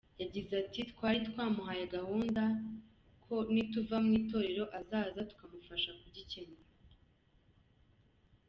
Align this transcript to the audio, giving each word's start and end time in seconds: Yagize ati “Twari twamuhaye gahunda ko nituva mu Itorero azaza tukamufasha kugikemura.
Yagize 0.21 0.51
ati 0.63 0.79
“Twari 0.91 1.19
twamuhaye 1.29 1.83
gahunda 1.95 2.43
ko 3.25 3.35
nituva 3.53 3.95
mu 4.03 4.11
Itorero 4.19 4.63
azaza 4.79 5.19
tukamufasha 5.29 5.91
kugikemura. 6.01 6.69